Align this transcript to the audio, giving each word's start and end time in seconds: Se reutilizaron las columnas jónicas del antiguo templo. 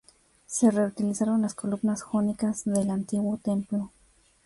Se 0.47 0.71
reutilizaron 0.71 1.43
las 1.43 1.53
columnas 1.53 2.01
jónicas 2.01 2.63
del 2.65 2.89
antiguo 2.89 3.37
templo. 3.37 3.91